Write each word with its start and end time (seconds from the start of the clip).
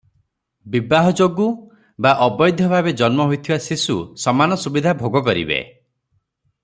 ବିବାହ 0.75 1.09
ଯୋଗୁଁ 1.19 1.49
ବା 2.05 2.13
ଅବୈଧ 2.27 2.69
ଭାବେ 2.71 2.95
ଜନ୍ମ 3.03 3.29
ହୋଇଥିବା 3.33 3.59
ଶିଶୁ 3.67 3.99
ସମାନ 4.25 4.59
ସୁବିଧା 4.65 4.95
ଭୋଗ 5.03 5.23
କରିବେ। 5.29 5.63